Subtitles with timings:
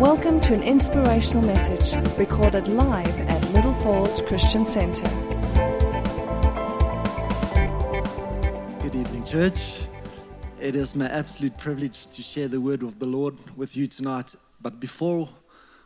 [0.00, 5.08] Welcome to an inspirational message recorded live at Little Falls Christian Center.
[8.82, 9.86] Good evening, church.
[10.60, 14.34] It is my absolute privilege to share the word of the Lord with you tonight.
[14.60, 15.30] But before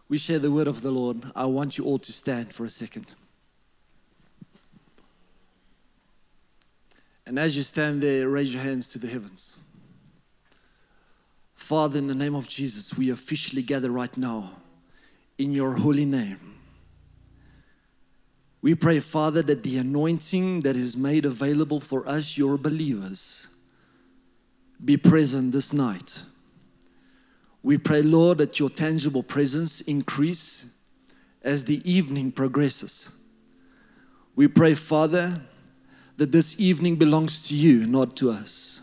[0.09, 2.68] we share the word of the Lord, I want you all to stand for a
[2.68, 3.14] second.
[7.27, 9.56] And as you stand there, raise your hands to the heavens.
[11.70, 14.51] Father, in the name of Jesus, we officially gather right now
[15.38, 16.59] in your holy name.
[18.61, 23.47] We pray, Father, that the anointing that is made available for us, your believers,
[24.84, 26.25] be present this night.
[27.62, 30.66] We pray, Lord, that your tangible presence increase
[31.42, 33.12] as the evening progresses.
[34.34, 35.41] We pray, Father,
[36.16, 38.83] that this evening belongs to you, not to us.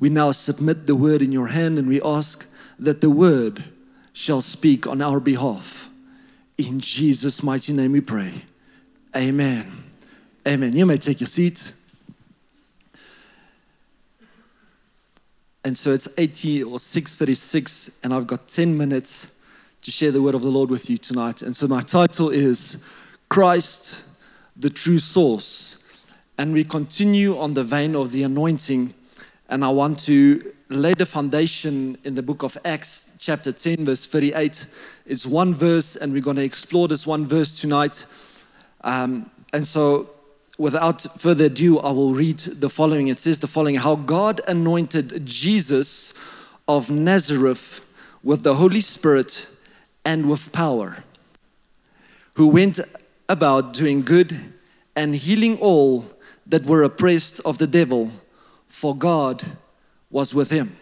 [0.00, 3.62] We now submit the word in your hand and we ask that the word
[4.12, 5.88] shall speak on our behalf.
[6.58, 8.32] In Jesus' mighty name we pray.
[9.14, 9.70] Amen.
[10.48, 10.74] Amen.
[10.74, 11.74] You may take your seat.
[15.64, 19.26] And so it's 80 or 636, and I've got 10 minutes
[19.82, 21.42] to share the word of the Lord with you tonight.
[21.42, 22.78] And so my title is
[23.28, 24.04] Christ,
[24.56, 25.76] the true source.
[26.38, 28.94] And we continue on the vein of the anointing.
[29.50, 34.06] And I want to lay the foundation in the book of Acts, chapter 10, verse
[34.06, 34.64] 38.
[35.06, 38.06] It's one verse, and we're going to explore this one verse tonight.
[38.82, 40.10] Um, and so
[40.56, 43.08] without further ado, I will read the following.
[43.08, 46.14] It says the following How God anointed Jesus
[46.68, 47.80] of Nazareth
[48.22, 49.48] with the Holy Spirit
[50.04, 51.02] and with power,
[52.34, 52.78] who went
[53.28, 54.32] about doing good
[54.94, 56.04] and healing all
[56.46, 58.12] that were oppressed of the devil,
[58.70, 59.42] for God
[60.10, 60.76] was with him.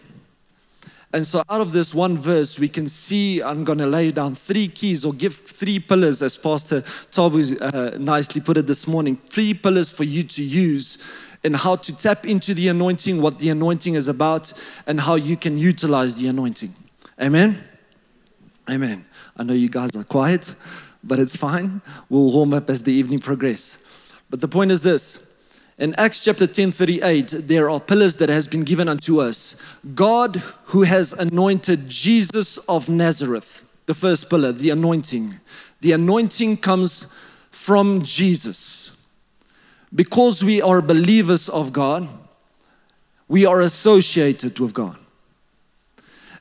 [1.11, 4.35] And so, out of this one verse, we can see I'm going to lay down
[4.35, 9.17] three keys or give three pillars, as Pastor Tabu uh, nicely put it this morning
[9.25, 10.99] three pillars for you to use
[11.43, 14.53] in how to tap into the anointing, what the anointing is about,
[14.85, 16.75] and how you can utilize the anointing.
[17.19, 17.63] Amen?
[18.69, 19.03] Amen.
[19.35, 20.53] I know you guys are quiet,
[21.03, 21.81] but it's fine.
[22.09, 23.79] We'll warm up as the evening progresses.
[24.29, 25.28] But the point is this
[25.79, 29.55] in Acts chapter 10 38, there are pillars that has been given unto us.
[29.95, 30.35] God
[30.65, 35.39] who has anointed Jesus of Nazareth, the first pillar, the anointing.
[35.79, 37.07] The anointing comes
[37.51, 38.91] from Jesus.
[39.95, 42.09] Because we are believers of God,
[43.29, 44.97] we are associated with God.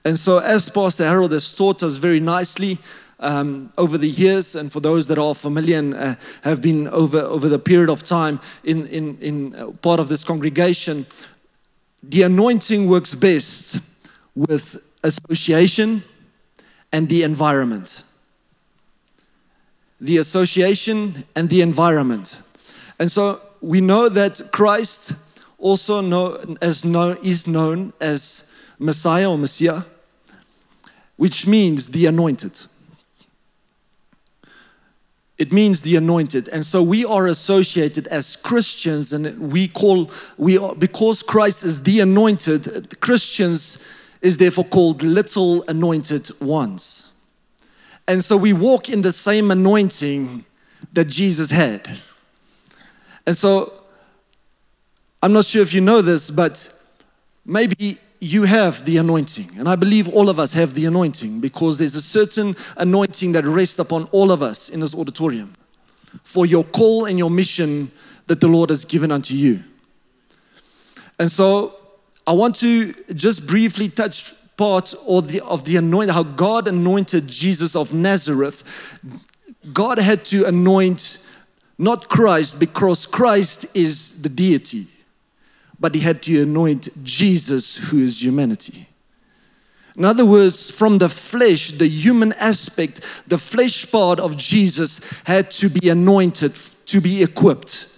[0.05, 2.79] And so, as Pastor Harold has taught us very nicely,
[3.21, 7.19] um, over the years, and for those that are familiar and uh, have been over,
[7.21, 11.07] over the period of time in, in, in uh, part of this congregation,
[12.03, 13.81] the anointing works best
[14.35, 16.03] with association
[16.93, 18.05] and the environment.
[20.01, 22.41] The association and the environment.
[23.01, 25.15] And so we know that Christ
[25.59, 28.49] also know, as known, is known as
[28.79, 29.83] Messiah or Messiah,
[31.17, 32.61] which means the anointed.
[35.39, 36.49] It means the anointed.
[36.49, 41.83] And so we are associated as Christians, and we call, we are, because Christ is
[41.83, 43.79] the anointed, Christians
[44.21, 47.13] is therefore called little anointed ones.
[48.09, 50.45] And so we walk in the same anointing
[50.93, 52.01] that Jesus had.
[53.27, 53.73] And so
[55.23, 56.73] I'm not sure if you know this, but
[57.45, 59.51] maybe you have the anointing.
[59.59, 63.45] And I believe all of us have the anointing because there's a certain anointing that
[63.45, 65.53] rests upon all of us in this auditorium
[66.25, 67.91] for your call and your mission
[68.27, 69.63] that the Lord has given unto you.
[71.19, 71.77] And so
[72.27, 77.29] I want to just briefly touch part of the, of the anointing, how God anointed
[77.29, 78.99] Jesus of Nazareth.
[79.73, 81.19] God had to anoint
[81.79, 84.89] not Christ because Christ is the deity
[85.81, 88.89] but he had to anoint Jesus, who is humanity.
[89.97, 95.51] In other words, from the flesh, the human aspect, the flesh part of Jesus had
[95.53, 96.55] to be anointed,
[96.87, 97.89] to be equipped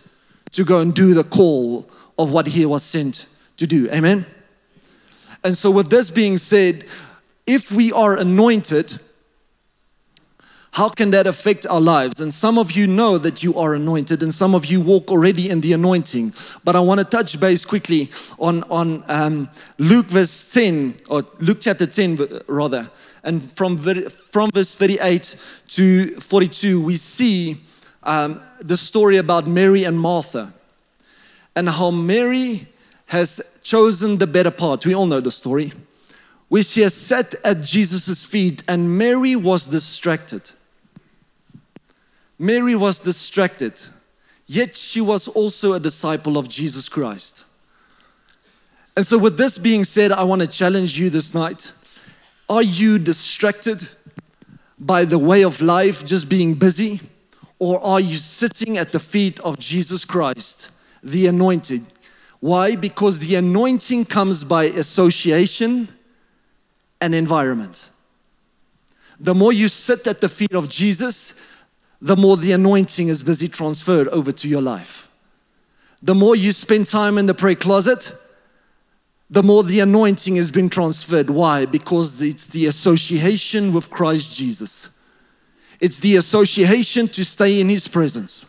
[0.52, 1.88] to go and do the call
[2.18, 3.26] of what he was sent
[3.56, 3.88] to do.
[3.90, 4.24] Amen?
[5.44, 6.86] And so, with this being said,
[7.46, 8.98] if we are anointed,
[10.72, 12.20] how can that affect our lives?
[12.20, 15.50] And some of you know that you are anointed, and some of you walk already
[15.50, 16.32] in the anointing.
[16.64, 18.08] But I want to touch base quickly
[18.38, 22.88] on, on um, Luke verse 10, or Luke chapter 10, rather.
[23.24, 25.36] And from, from verse 38
[25.68, 27.60] to 42, we see
[28.04, 30.54] um, the story about Mary and Martha,
[31.56, 32.68] and how Mary
[33.06, 34.86] has chosen the better part.
[34.86, 35.72] We all know the story
[36.50, 40.50] where she has sat at Jesus' feet, and Mary was distracted.
[42.40, 43.78] Mary was distracted,
[44.46, 47.44] yet she was also a disciple of Jesus Christ.
[48.96, 51.74] And so, with this being said, I want to challenge you this night.
[52.48, 53.86] Are you distracted
[54.78, 57.02] by the way of life, just being busy?
[57.58, 60.72] Or are you sitting at the feet of Jesus Christ,
[61.02, 61.84] the anointed?
[62.40, 62.74] Why?
[62.74, 65.90] Because the anointing comes by association
[67.02, 67.90] and environment.
[69.20, 71.34] The more you sit at the feet of Jesus,
[72.00, 75.08] the more the anointing is busy transferred over to your life.
[76.02, 78.14] The more you spend time in the prayer closet,
[79.28, 81.30] the more the anointing has been transferred.
[81.30, 81.66] Why?
[81.66, 84.90] Because it's the association with Christ Jesus.
[85.78, 88.46] It's the association to stay in his presence.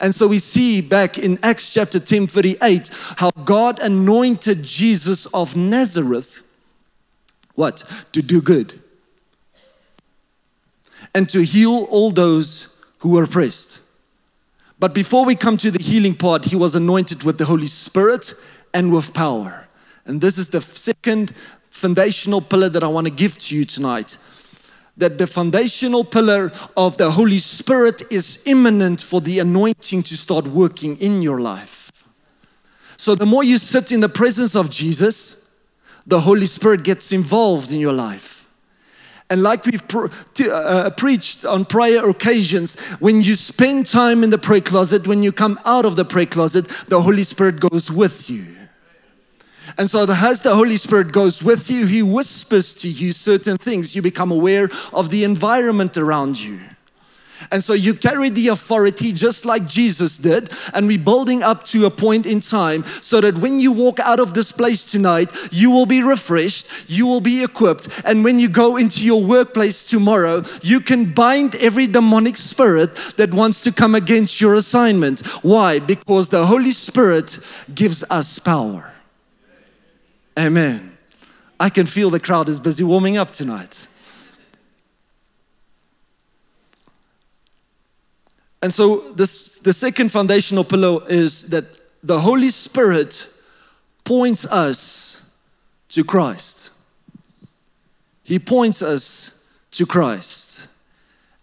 [0.00, 5.56] And so we see back in Acts chapter 10, 38, how God anointed Jesus of
[5.56, 6.42] Nazareth,
[7.54, 7.84] what?
[8.12, 8.80] To do good.
[11.14, 12.68] And to heal all those
[13.04, 13.82] who were oppressed.
[14.78, 18.32] But before we come to the healing part, he was anointed with the Holy Spirit
[18.72, 19.68] and with power.
[20.06, 21.36] And this is the second
[21.68, 24.16] foundational pillar that I want to give to you tonight
[24.96, 30.46] that the foundational pillar of the Holy Spirit is imminent for the anointing to start
[30.46, 31.90] working in your life.
[32.96, 35.44] So, the more you sit in the presence of Jesus,
[36.06, 38.33] the Holy Spirit gets involved in your life.
[39.34, 40.10] And like we've pre-
[40.48, 45.32] uh, preached on prior occasions, when you spend time in the prayer closet, when you
[45.32, 48.46] come out of the prayer closet, the Holy Spirit goes with you.
[49.76, 53.96] And so, as the Holy Spirit goes with you, He whispers to you certain things.
[53.96, 56.60] You become aware of the environment around you.
[57.50, 60.52] And so you carry the authority just like Jesus did.
[60.72, 64.20] And we're building up to a point in time so that when you walk out
[64.20, 68.02] of this place tonight, you will be refreshed, you will be equipped.
[68.04, 73.32] And when you go into your workplace tomorrow, you can bind every demonic spirit that
[73.32, 75.20] wants to come against your assignment.
[75.42, 75.78] Why?
[75.78, 77.38] Because the Holy Spirit
[77.74, 78.92] gives us power.
[80.38, 80.96] Amen.
[81.60, 83.86] I can feel the crowd is busy warming up tonight.
[88.64, 93.28] And so, this, the second foundational pillar is that the Holy Spirit
[94.04, 95.22] points us
[95.90, 96.70] to Christ.
[98.22, 100.68] He points us to Christ.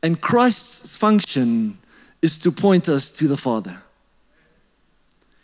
[0.02, 1.78] And Christ's function
[2.24, 3.78] is to point us to the Father.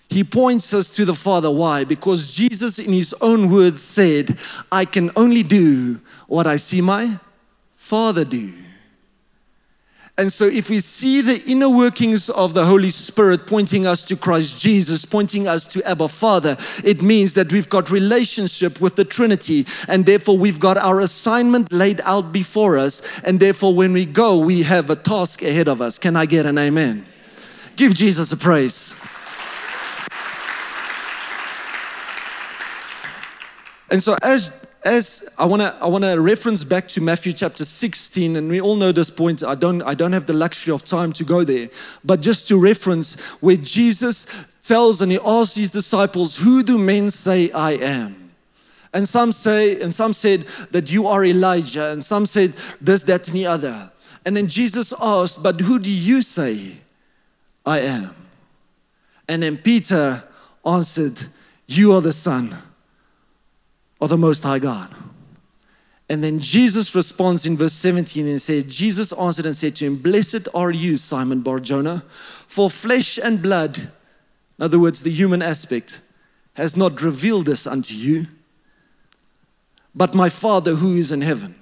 [0.09, 1.51] He points us to the Father.
[1.51, 1.83] Why?
[1.83, 4.39] Because Jesus, in his own words, said,
[4.71, 7.19] I can only do what I see my
[7.75, 8.51] Father do.
[10.19, 14.15] And so, if we see the inner workings of the Holy Spirit pointing us to
[14.15, 19.05] Christ Jesus, pointing us to Abba Father, it means that we've got relationship with the
[19.05, 24.07] Trinity, and therefore we've got our assignment laid out before us, and therefore when we
[24.07, 25.99] go, we have a task ahead of us.
[25.99, 27.05] Can I get an amen?
[27.75, 28.95] Give Jesus a praise.
[33.91, 34.51] And so as
[34.83, 38.61] as I want to I want to reference back to Matthew chapter 16 and we
[38.61, 39.43] all know this point.
[39.43, 41.69] I don't I don't have the luxury of time to go there.
[42.03, 47.11] But just to reference where Jesus tells and he asks his disciples who do men
[47.11, 48.31] say I am?
[48.93, 53.27] And some say and some said that you are Elijah and some said this that
[53.27, 53.91] and the other.
[54.25, 56.73] And then Jesus asked but who do you say
[57.65, 58.15] I am?
[59.27, 60.23] And then Peter
[60.65, 61.21] answered
[61.67, 62.55] you are the son
[63.99, 64.93] of the Most High God.
[66.09, 69.97] And then Jesus responds in verse 17 and said, Jesus answered and said to him,
[69.97, 72.03] Blessed are you, Simon Barjona,
[72.47, 76.01] for flesh and blood, in other words, the human aspect,
[76.53, 78.25] has not revealed this unto you,
[79.93, 81.55] but my Father who is in heaven.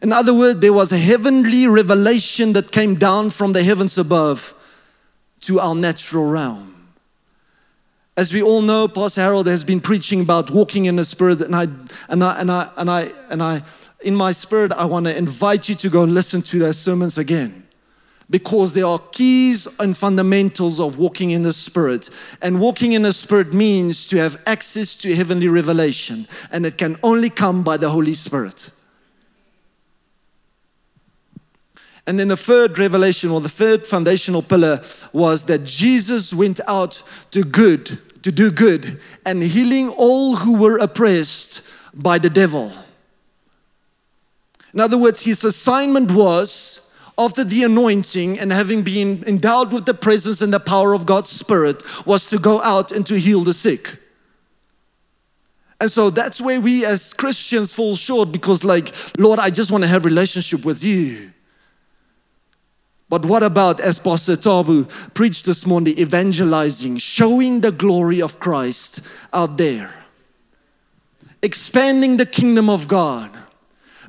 [0.00, 4.54] In other words, there was a heavenly revelation that came down from the heavens above
[5.40, 6.77] to our natural realm.
[8.18, 11.54] As we all know, Pastor Harold has been preaching about walking in the Spirit, and
[11.54, 11.68] I,
[12.08, 13.62] and I, and I, and I, and I,
[14.00, 17.16] in my spirit, I want to invite you to go and listen to those sermons
[17.16, 17.64] again.
[18.28, 22.10] Because there are keys and fundamentals of walking in the Spirit.
[22.42, 26.26] And walking in the Spirit means to have access to heavenly revelation.
[26.50, 28.72] And it can only come by the Holy Spirit.
[32.08, 34.80] And then the third revelation, or the third foundational pillar,
[35.12, 40.76] was that Jesus went out to good to do good and healing all who were
[40.76, 41.62] oppressed
[41.94, 42.70] by the devil.
[44.74, 46.82] In other words, his assignment was
[47.16, 51.30] after the anointing and having been endowed with the presence and the power of God's
[51.30, 53.96] Spirit, was to go out and to heal the sick.
[55.80, 59.84] And so that's where we as Christians fall short because, like, Lord, I just want
[59.84, 61.32] to have relationship with you.
[63.08, 64.84] But what about, as Pastor Tabu
[65.14, 69.00] preached this morning, evangelizing, showing the glory of Christ
[69.32, 69.90] out there,
[71.42, 73.30] expanding the kingdom of God?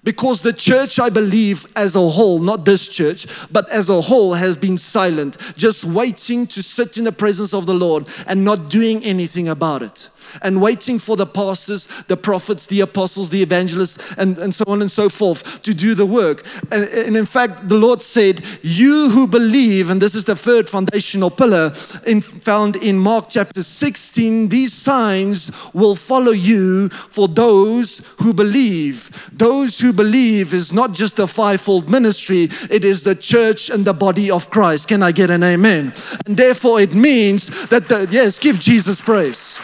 [0.03, 4.33] Because the church, I believe, as a whole, not this church, but as a whole,
[4.33, 8.69] has been silent, just waiting to sit in the presence of the Lord and not
[8.69, 10.09] doing anything about it
[10.41, 14.81] and waiting for the pastors, the prophets, the apostles, the evangelists, and, and so on
[14.81, 16.45] and so forth to do the work.
[16.71, 20.69] And, and in fact, the Lord said, You who believe, and this is the third
[20.69, 21.71] foundational pillar
[22.05, 29.29] in, found in Mark chapter 16, these signs will follow you for those who believe.
[29.33, 33.93] Those who believe is not just a fivefold ministry, it is the church and the
[33.93, 34.87] body of Christ.
[34.87, 35.93] Can I get an amen?
[36.25, 39.59] And therefore, it means that the, yes, give Jesus praise.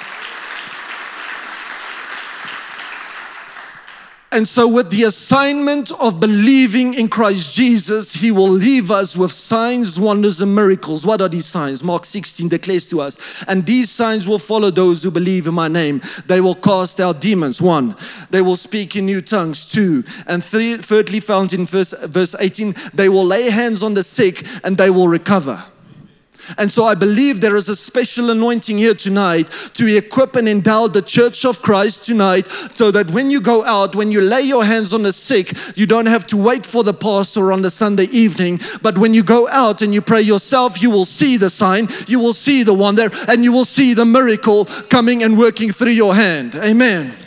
[4.35, 9.31] And so, with the assignment of believing in Christ Jesus, He will leave us with
[9.31, 11.05] signs, wonders, and miracles.
[11.05, 11.85] What are these signs?
[11.85, 13.45] Mark 16 declares to us.
[13.47, 16.01] And these signs will follow those who believe in my name.
[16.25, 17.61] They will cast out demons.
[17.61, 17.95] One,
[18.29, 19.71] they will speak in new tongues.
[19.71, 24.03] Two, and three, thirdly, found in verse, verse 18, they will lay hands on the
[24.03, 25.63] sick and they will recover.
[26.57, 30.87] And so I believe there is a special anointing here tonight to equip and endow
[30.87, 34.63] the church of Christ tonight so that when you go out, when you lay your
[34.63, 38.05] hands on the sick, you don't have to wait for the pastor on the Sunday
[38.05, 38.59] evening.
[38.81, 42.19] But when you go out and you pray yourself, you will see the sign, you
[42.19, 46.15] will see the wonder, and you will see the miracle coming and working through your
[46.15, 46.55] hand.
[46.55, 47.24] Amen.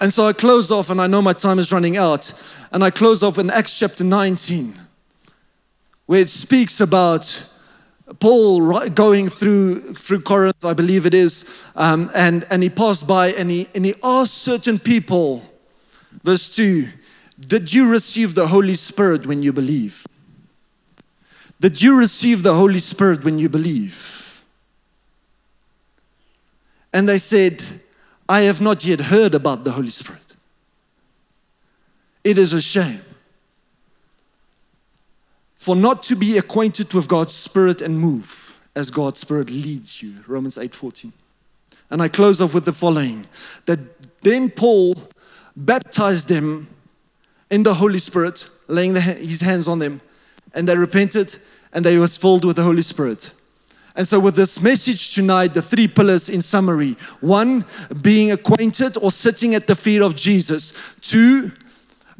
[0.00, 2.32] And so I close off, and I know my time is running out.
[2.72, 4.74] And I close off in Acts chapter 19,
[6.06, 7.46] where it speaks about
[8.20, 13.32] Paul going through through Corinth, I believe it is, um, and and he passed by
[13.32, 15.42] and he and he asked certain people,
[16.22, 16.86] verse two,
[17.40, 20.06] did you receive the Holy Spirit when you believe?
[21.60, 24.44] Did you receive the Holy Spirit when you believe?
[26.92, 27.62] And they said,
[28.28, 30.36] I have not yet heard about the Holy Spirit.
[32.24, 33.02] It is a shame
[35.54, 40.14] for not to be acquainted with God's Spirit and move as God's Spirit leads you.
[40.26, 41.12] Romans 8:14.
[41.90, 43.24] And I close off with the following
[43.66, 43.78] that
[44.22, 44.96] then Paul
[45.56, 46.68] baptized them
[47.50, 50.00] in the Holy Spirit, laying the, his hands on them,
[50.52, 51.38] and they repented
[51.72, 53.32] and they was filled with the Holy Spirit.
[53.96, 57.64] And so, with this message tonight, the three pillars in summary one,
[58.02, 60.74] being acquainted or sitting at the feet of Jesus.
[61.00, 61.50] Two,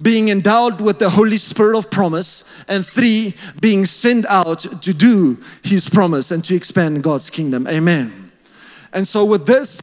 [0.01, 5.37] being endowed with the Holy Spirit of promise, and three, being sent out to do
[5.63, 7.67] His promise and to expand God's kingdom.
[7.69, 8.33] Amen.
[8.95, 9.83] And so, with this,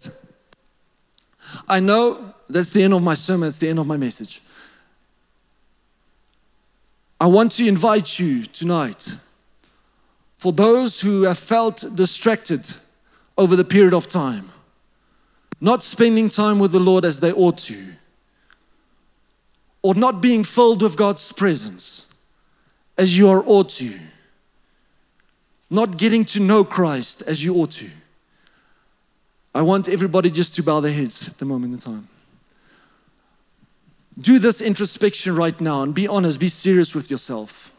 [1.67, 4.41] I know that's the end of my sermon, it's the end of my message.
[7.21, 9.15] I want to invite you tonight
[10.43, 12.69] for those who have felt distracted
[13.37, 14.49] over the period of time,
[15.61, 17.93] not spending time with the Lord as they ought to
[19.83, 22.07] or not being filled with God's presence
[22.97, 23.97] as you are ought to,
[25.69, 27.89] not getting to know Christ as you ought to.
[29.55, 32.09] I want everybody just to bow their heads at the moment in time.
[34.19, 37.72] Do this introspection right now and be honest, be serious with yourself.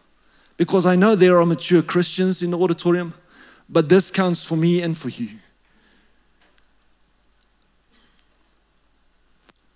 [0.57, 3.15] Because I know there are mature Christians in the auditorium,
[3.69, 5.29] but this counts for me and for you.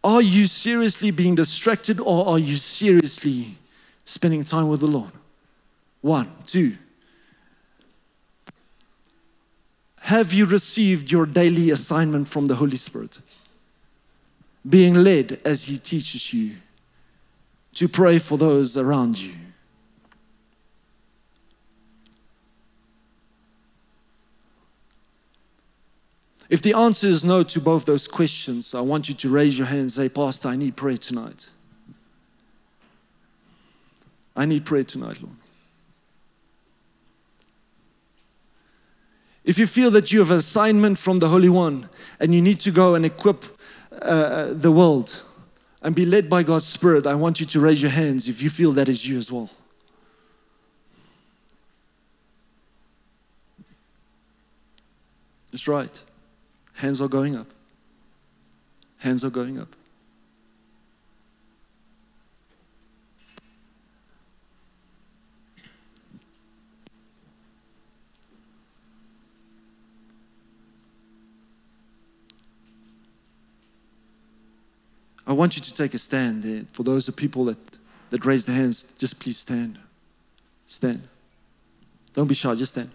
[0.05, 3.57] Are you seriously being distracted or are you seriously
[4.05, 5.11] spending time with the Lord?
[6.01, 6.77] One, two.
[10.01, 13.21] Have you received your daily assignment from the Holy Spirit?
[14.67, 16.55] Being led as He teaches you
[17.75, 19.35] to pray for those around you.
[26.49, 29.67] If the answer is no to both those questions, I want you to raise your
[29.67, 31.51] hand and say, Pastor, I need prayer tonight.
[34.35, 35.37] I need prayer tonight, Lord.
[39.45, 41.89] If you feel that you have an assignment from the Holy One
[42.21, 43.45] and you need to go and equip
[44.01, 45.25] uh, the world
[45.83, 48.51] and be led by God's Spirit, I want you to raise your hands if you
[48.51, 49.51] feel that is you as well.
[55.51, 56.03] That's right.
[56.79, 57.49] Hands are going up.
[58.99, 59.75] Hands are going up.
[75.27, 76.69] I want you to take a stand.
[76.73, 77.59] For those people that,
[78.11, 79.81] that raised their hands, just please stand.
[80.69, 81.03] Stand.
[82.13, 82.93] Don't be shy, just stand.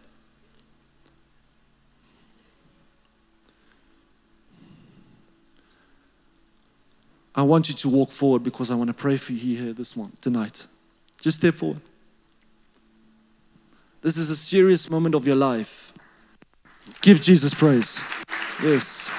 [7.35, 9.97] I want you to walk forward because I want to pray for you here this
[9.97, 10.67] one tonight.
[11.21, 11.81] Just step forward.
[14.01, 15.93] This is a serious moment of your life.
[17.01, 18.01] Give Jesus praise.
[18.61, 19.09] Yes.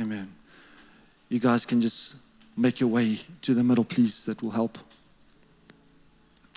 [0.00, 0.34] Amen.
[1.28, 2.16] You guys can just
[2.56, 4.24] make your way to the middle, please.
[4.24, 4.76] That will help.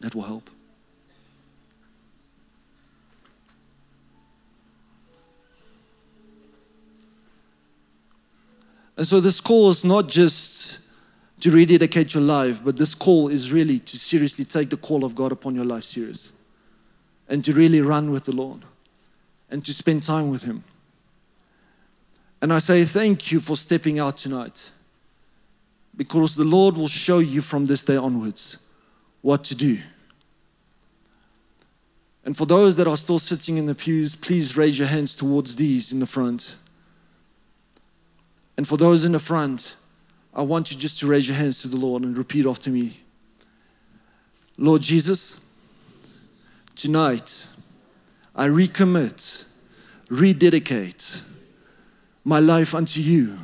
[0.02, 0.50] That will help.
[8.98, 10.80] And so, this call is not just
[11.42, 15.14] to rededicate your life, but this call is really to seriously take the call of
[15.14, 16.34] God upon your life serious
[17.30, 18.62] and to really run with the Lord
[19.52, 20.64] and to spend time with Him.
[22.42, 24.72] And I say thank you for stepping out tonight
[25.98, 28.58] because the Lord will show you from this day onwards
[29.22, 29.80] what to do.
[32.24, 35.56] And for those that are still sitting in the pews, please raise your hands towards
[35.56, 36.58] these in the front.
[38.58, 39.76] And for those in the front,
[40.34, 43.02] I want you just to raise your hands to the Lord and repeat after me
[44.60, 45.40] Lord Jesus,
[46.76, 47.48] tonight
[48.36, 49.46] I recommit,
[50.10, 51.22] rededicate
[52.24, 53.38] my life unto you.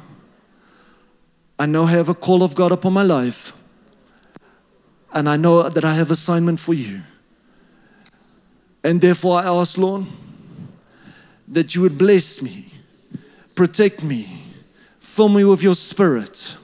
[1.64, 3.54] I know I have a call of God upon my life,
[5.14, 7.00] and I know that I have assignment for you.
[8.84, 10.06] And therefore, I ask, Lord,
[11.48, 12.66] that you would bless me,
[13.56, 14.28] protect me,
[15.00, 16.58] fill me with your spirit.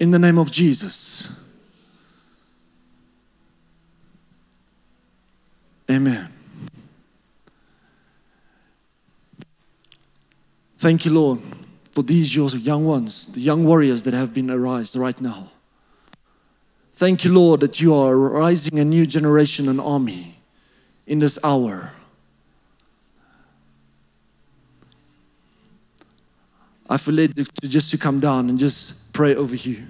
[0.00, 1.30] In the name of Jesus.
[5.90, 6.32] Amen.
[10.78, 11.40] Thank you, Lord,
[11.94, 15.48] for these young ones, the young warriors that have been arised right now.
[16.92, 20.36] Thank you, Lord, that you are rising a new generation, and army
[21.06, 21.92] in this hour.
[26.90, 29.84] I feel led to just to come down and just pray over you.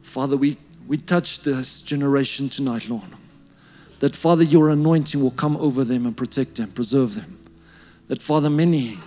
[0.00, 0.56] Father, we,
[0.88, 3.04] we touch this generation tonight, Lord.
[4.02, 7.38] That, Father, your anointing will come over them and protect them, preserve them.
[8.08, 8.98] That, Father, many,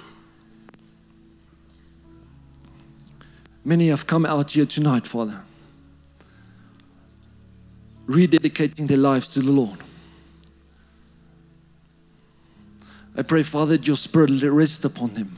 [3.66, 5.44] many have come out here tonight, Father,
[8.08, 9.78] rededicating their lives to the Lord.
[13.18, 15.38] I pray, Father, that your spirit rest upon them,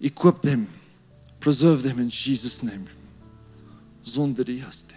[0.00, 0.66] equip them,
[1.38, 2.88] preserve them in Jesus' name.
[4.04, 4.92] Zondriaste.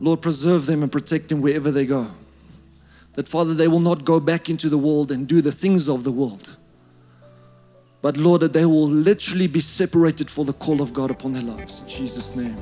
[0.00, 2.08] Lord, preserve them and protect them wherever they go.
[3.14, 6.04] That, Father, they will not go back into the world and do the things of
[6.04, 6.56] the world.
[8.00, 11.42] But, Lord, that they will literally be separated for the call of God upon their
[11.42, 11.80] lives.
[11.80, 12.56] In Jesus' name.